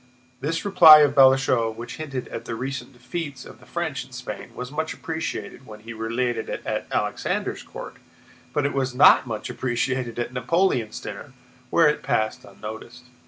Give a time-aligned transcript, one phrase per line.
[0.39, 4.55] This reply of Balashëv's, which hinted at the recent defeats of the French in Spain,
[4.55, 7.97] was much appreciated when he related it at Alexander's court,
[8.51, 11.33] but it was not much appreciated at Napoleon's dinner,
[11.69, 13.03] where it passed unnoticed.